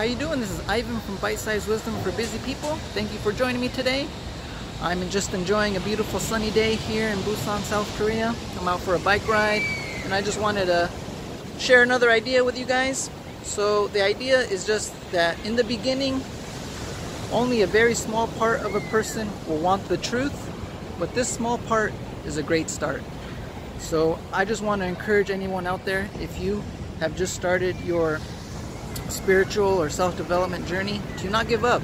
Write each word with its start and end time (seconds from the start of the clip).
how 0.00 0.06
you 0.06 0.16
doing? 0.16 0.40
This 0.40 0.50
is 0.50 0.66
Ivan 0.66 0.98
from 1.00 1.16
Bite 1.16 1.38
Size 1.38 1.66
Wisdom 1.66 1.94
for 1.96 2.10
Busy 2.12 2.38
People. 2.38 2.70
Thank 2.94 3.12
you 3.12 3.18
for 3.18 3.32
joining 3.32 3.60
me 3.60 3.68
today. 3.68 4.08
I'm 4.80 5.06
just 5.10 5.34
enjoying 5.34 5.76
a 5.76 5.80
beautiful 5.80 6.18
sunny 6.18 6.50
day 6.52 6.76
here 6.76 7.10
in 7.10 7.18
Busan, 7.18 7.60
South 7.60 7.98
Korea. 7.98 8.34
I'm 8.58 8.66
out 8.66 8.80
for 8.80 8.94
a 8.94 8.98
bike 8.98 9.28
ride 9.28 9.60
and 10.02 10.14
I 10.14 10.22
just 10.22 10.40
wanted 10.40 10.64
to 10.68 10.88
share 11.58 11.82
another 11.82 12.10
idea 12.10 12.42
with 12.42 12.58
you 12.58 12.64
guys. 12.64 13.10
So 13.42 13.88
the 13.88 14.02
idea 14.02 14.40
is 14.40 14.66
just 14.66 14.94
that 15.12 15.36
in 15.44 15.56
the 15.56 15.64
beginning, 15.64 16.22
only 17.30 17.60
a 17.60 17.66
very 17.66 17.92
small 17.92 18.26
part 18.26 18.60
of 18.60 18.74
a 18.74 18.80
person 18.88 19.28
will 19.46 19.58
want 19.58 19.86
the 19.88 19.98
truth, 19.98 20.32
but 20.98 21.12
this 21.12 21.28
small 21.28 21.58
part 21.58 21.92
is 22.24 22.38
a 22.38 22.42
great 22.42 22.70
start. 22.70 23.02
So 23.80 24.18
I 24.32 24.46
just 24.46 24.62
want 24.62 24.80
to 24.80 24.88
encourage 24.88 25.28
anyone 25.28 25.66
out 25.66 25.84
there, 25.84 26.08
if 26.20 26.40
you 26.40 26.62
have 27.00 27.14
just 27.18 27.34
started 27.34 27.78
your 27.80 28.18
spiritual 29.10 29.80
or 29.80 29.90
self-development 29.90 30.66
journey, 30.66 31.00
do 31.18 31.28
not 31.30 31.48
give 31.48 31.64
up. 31.64 31.82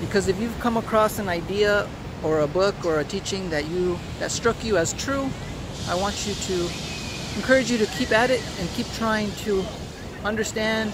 Because 0.00 0.28
if 0.28 0.40
you've 0.40 0.58
come 0.60 0.76
across 0.76 1.18
an 1.18 1.28
idea 1.28 1.88
or 2.22 2.40
a 2.40 2.46
book 2.46 2.84
or 2.84 3.00
a 3.00 3.04
teaching 3.04 3.50
that 3.50 3.66
you 3.66 3.98
that 4.20 4.30
struck 4.30 4.62
you 4.64 4.76
as 4.76 4.92
true, 4.92 5.28
I 5.88 5.94
want 5.94 6.26
you 6.26 6.34
to 6.34 6.68
encourage 7.36 7.70
you 7.70 7.78
to 7.78 7.86
keep 7.86 8.12
at 8.12 8.30
it 8.30 8.42
and 8.60 8.68
keep 8.70 8.86
trying 8.92 9.30
to 9.46 9.64
understand 10.24 10.92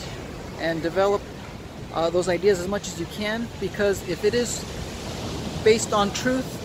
and 0.61 0.83
develop 0.83 1.23
uh, 1.95 2.11
those 2.11 2.29
ideas 2.29 2.61
as 2.61 2.69
much 2.69 2.89
as 2.89 3.01
you 3.01 3.07
can 3.07 3.47
because 3.61 4.07
if 4.09 4.25
it 4.25 4.35
is 4.35 4.65
based 5.65 5.93
on 5.93 6.11
truth 6.13 6.61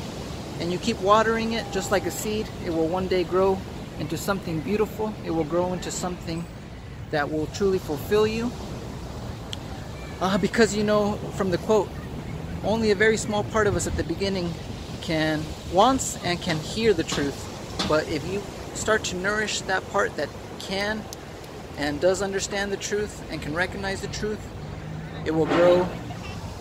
and 0.60 0.72
you 0.72 0.78
keep 0.78 1.00
watering 1.02 1.54
it 1.54 1.66
just 1.72 1.92
like 1.92 2.06
a 2.06 2.12
seed, 2.12 2.48
it 2.66 2.72
will 2.72 2.88
one 2.88 3.08
day 3.08 3.24
grow 3.24 3.58
into 4.00 4.18
something 4.18 4.60
beautiful. 4.62 5.14
It 5.26 5.32
will 5.32 5.44
grow 5.46 5.74
into 5.74 5.92
something 5.92 6.46
that 7.12 7.32
will 7.32 7.48
truly 7.48 7.80
fulfill 7.80 8.28
you. 8.28 8.52
Uh, 10.22 10.38
because 10.38 10.76
you 10.76 10.84
know 10.84 11.14
from 11.36 11.52
the 11.52 11.58
quote, 11.60 11.90
only 12.64 12.92
a 12.92 12.96
very 12.96 13.18
small 13.18 13.44
part 13.46 13.68
of 13.68 13.76
us 13.76 13.88
at 13.88 13.96
the 13.96 14.04
beginning 14.04 14.52
can 15.02 15.42
wants 15.72 16.24
and 16.24 16.42
can 16.42 16.58
hear 16.58 16.94
the 16.94 17.04
truth. 17.04 17.46
But 17.88 18.08
if 18.10 18.28
you 18.28 18.42
start 18.74 19.04
to 19.06 19.16
nourish 19.16 19.62
that 19.62 19.88
part 19.92 20.16
that 20.18 20.30
can 20.60 21.04
and 21.78 22.00
does 22.02 22.22
understand 22.22 22.72
the 22.72 22.78
truth 22.78 23.24
and 23.32 23.42
can 23.42 23.56
recognize 23.56 24.02
the 24.02 24.08
truth, 24.08 24.40
it 25.26 25.32
will 25.32 25.46
grow 25.46 25.88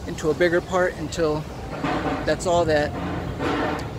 into 0.06 0.30
a 0.30 0.34
bigger 0.34 0.60
part 0.60 0.94
until 0.94 1.42
that's 2.24 2.46
all 2.46 2.64
that 2.64 2.91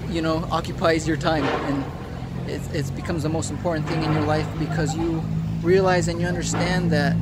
you 0.10 0.22
know 0.22 0.48
occupies 0.52 1.08
your 1.08 1.18
time 1.18 1.44
and 1.44 2.50
it, 2.50 2.62
it 2.74 2.96
becomes 2.96 3.24
the 3.24 3.30
most 3.30 3.52
important 3.52 3.88
thing 3.88 4.02
in 4.04 4.12
your 4.14 4.24
life 4.24 4.48
because 4.58 4.96
you 4.96 5.24
realize 5.62 6.08
and 6.08 6.20
you 6.22 6.28
understand 6.28 6.92
that 6.92 7.16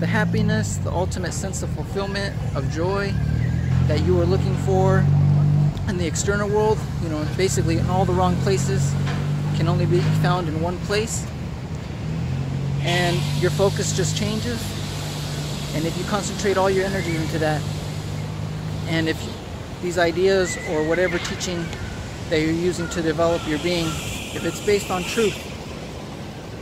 the 0.00 0.06
happiness 0.06 0.76
the 0.78 0.92
ultimate 0.92 1.32
sense 1.32 1.62
of 1.62 1.70
fulfillment 1.70 2.34
of 2.54 2.70
joy 2.70 3.12
that 3.86 4.00
you 4.04 4.20
are 4.20 4.26
looking 4.26 4.54
for 4.58 5.04
in 5.88 5.96
the 5.96 6.06
external 6.06 6.48
world 6.48 6.78
you 7.02 7.08
know 7.08 7.26
basically 7.36 7.78
in 7.78 7.86
all 7.86 8.04
the 8.04 8.12
wrong 8.12 8.36
places 8.42 8.94
can 9.58 9.66
only 9.66 9.86
be 9.86 10.00
found 10.22 10.46
in 10.46 10.60
one 10.60 10.78
place. 10.86 11.26
And 12.82 13.16
your 13.42 13.50
focus 13.50 13.94
just 13.96 14.16
changes. 14.16 14.62
And 15.74 15.84
if 15.84 15.98
you 15.98 16.04
concentrate 16.04 16.56
all 16.56 16.70
your 16.70 16.84
energy 16.84 17.16
into 17.16 17.38
that 17.40 17.60
and 18.86 19.08
if 19.08 19.20
these 19.82 19.98
ideas 19.98 20.56
or 20.70 20.88
whatever 20.88 21.18
teaching 21.18 21.62
that 22.30 22.40
you're 22.40 22.52
using 22.52 22.88
to 22.90 23.02
develop 23.02 23.46
your 23.46 23.58
being, 23.58 23.86
if 23.86 24.44
it's 24.44 24.64
based 24.64 24.90
on 24.90 25.02
truth, 25.02 25.36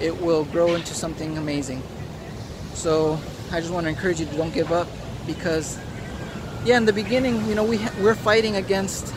it 0.01 0.21
will 0.21 0.45
grow 0.45 0.75
into 0.75 0.95
something 0.95 1.39
amazing. 1.39 1.83
So 2.75 3.19
I 3.53 3.61
just 3.61 3.73
want 3.73 3.85
to 3.85 3.91
encourage 3.91 4.21
you 4.21 4.27
to 4.27 4.37
don't 4.37 4.53
give 4.53 4.73
up 4.73 4.89
because 5.27 5.79
yeah, 6.65 6.77
in 6.77 6.85
the 6.85 6.93
beginning, 6.93 7.47
you 7.49 7.55
know, 7.55 7.65
we 7.65 7.79
we're 8.01 8.15
fighting 8.15 8.57
against 8.57 9.15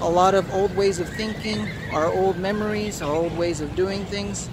a 0.00 0.08
lot 0.08 0.34
of 0.34 0.52
old 0.52 0.76
ways 0.76 0.98
of 0.98 1.08
thinking, 1.08 1.68
our 1.92 2.06
old 2.06 2.38
memories, 2.38 3.00
our 3.00 3.14
old 3.14 3.36
ways 3.38 3.60
of 3.60 3.74
doing 3.76 4.04
things. 4.06 4.50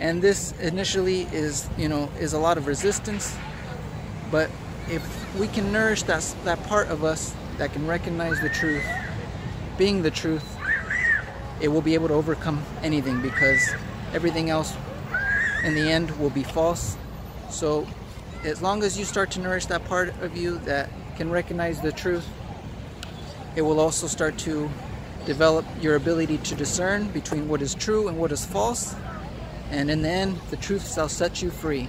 And 0.00 0.22
this 0.22 0.52
initially 0.60 1.22
is, 1.32 1.68
you 1.76 1.88
know, 1.88 2.10
is 2.18 2.32
a 2.32 2.38
lot 2.38 2.56
of 2.56 2.66
resistance, 2.66 3.36
but 4.30 4.50
if 4.88 5.02
we 5.38 5.46
can 5.48 5.72
nourish 5.72 6.02
that 6.04 6.34
that 6.44 6.62
part 6.64 6.88
of 6.88 7.04
us 7.04 7.34
that 7.58 7.72
can 7.72 7.86
recognize 7.86 8.40
the 8.40 8.48
truth 8.48 8.84
being 9.76 10.02
the 10.02 10.10
truth, 10.10 10.44
it 11.60 11.68
will 11.68 11.82
be 11.82 11.94
able 11.94 12.08
to 12.08 12.14
overcome 12.14 12.62
anything 12.82 13.20
because 13.20 13.70
everything 14.12 14.50
else 14.50 14.74
in 15.64 15.74
the 15.74 15.90
end 15.90 16.10
will 16.18 16.30
be 16.30 16.42
false. 16.42 16.96
So 17.50 17.86
as 18.44 18.62
long 18.62 18.82
as 18.82 18.98
you 18.98 19.04
start 19.04 19.30
to 19.32 19.40
nourish 19.40 19.66
that 19.66 19.84
part 19.84 20.08
of 20.20 20.36
you 20.36 20.58
that 20.60 20.88
can 21.16 21.30
recognize 21.30 21.80
the 21.80 21.92
truth, 21.92 22.26
it 23.56 23.62
will 23.62 23.80
also 23.80 24.06
start 24.06 24.38
to 24.38 24.70
develop 25.26 25.64
your 25.80 25.96
ability 25.96 26.38
to 26.38 26.54
discern 26.54 27.08
between 27.08 27.48
what 27.48 27.60
is 27.60 27.74
true 27.74 28.08
and 28.08 28.18
what 28.18 28.32
is 28.32 28.44
false. 28.44 28.94
And 29.70 29.90
in 29.90 30.02
the 30.02 30.08
end, 30.08 30.38
the 30.50 30.56
truth 30.56 30.94
shall 30.94 31.08
set 31.08 31.42
you 31.42 31.50
free. 31.50 31.88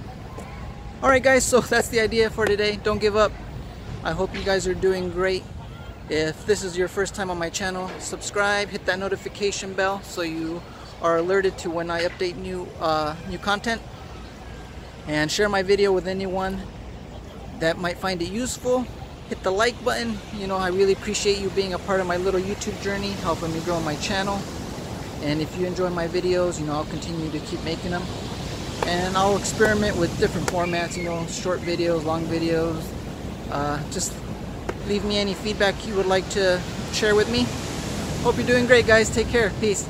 Alright 1.02 1.22
guys, 1.22 1.44
so 1.44 1.60
that's 1.72 1.88
the 1.88 2.00
idea 2.00 2.28
for 2.28 2.44
today. 2.44 2.78
Don't 2.82 3.00
give 3.00 3.16
up. 3.16 3.32
I 4.02 4.12
hope 4.12 4.34
you 4.34 4.42
guys 4.42 4.66
are 4.66 4.74
doing 4.74 5.10
great. 5.10 5.44
If 6.08 6.44
this 6.44 6.64
is 6.64 6.76
your 6.76 6.88
first 6.88 7.14
time 7.14 7.30
on 7.30 7.38
my 7.38 7.50
channel, 7.50 7.88
subscribe, 8.00 8.68
hit 8.68 8.84
that 8.86 8.98
notification 8.98 9.74
bell 9.74 10.02
so 10.02 10.22
you 10.22 10.60
are 11.02 11.16
alerted 11.16 11.56
to 11.58 11.70
when 11.70 11.90
I 11.90 12.04
update 12.04 12.36
new 12.36 12.68
uh, 12.80 13.16
new 13.28 13.38
content. 13.38 13.80
And 15.06 15.30
share 15.30 15.48
my 15.48 15.62
video 15.62 15.92
with 15.92 16.06
anyone 16.06 16.60
that 17.58 17.78
might 17.78 17.98
find 17.98 18.22
it 18.22 18.30
useful. 18.30 18.86
Hit 19.28 19.42
the 19.42 19.50
like 19.50 19.82
button. 19.84 20.18
You 20.36 20.46
know, 20.46 20.56
I 20.56 20.68
really 20.68 20.92
appreciate 20.92 21.38
you 21.38 21.50
being 21.50 21.72
a 21.72 21.78
part 21.78 22.00
of 22.00 22.06
my 22.06 22.16
little 22.16 22.40
YouTube 22.40 22.80
journey, 22.82 23.10
helping 23.22 23.52
me 23.52 23.60
grow 23.60 23.80
my 23.80 23.96
channel. 23.96 24.40
And 25.22 25.40
if 25.40 25.58
you 25.58 25.66
enjoy 25.66 25.90
my 25.90 26.08
videos, 26.08 26.60
you 26.60 26.66
know, 26.66 26.74
I'll 26.74 26.84
continue 26.86 27.30
to 27.30 27.38
keep 27.40 27.62
making 27.64 27.90
them. 27.90 28.02
And 28.86 29.16
I'll 29.16 29.36
experiment 29.36 29.96
with 29.96 30.16
different 30.18 30.48
formats, 30.48 30.96
you 30.96 31.04
know, 31.04 31.26
short 31.26 31.60
videos, 31.60 32.04
long 32.04 32.24
videos, 32.24 32.82
uh, 33.50 33.78
just 33.90 34.14
leave 34.88 35.04
me 35.04 35.18
any 35.18 35.34
feedback 35.34 35.86
you 35.86 35.94
would 35.94 36.06
like 36.06 36.28
to 36.30 36.60
share 36.92 37.14
with 37.14 37.30
me. 37.30 37.46
Hope 38.22 38.36
you're 38.36 38.46
doing 38.46 38.66
great, 38.66 38.86
guys. 38.86 39.10
Take 39.10 39.28
care. 39.28 39.50
Peace. 39.60 39.86